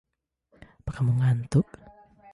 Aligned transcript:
Apa 0.79 0.91
kamu 0.95 1.11
ngantuk? 1.19 1.67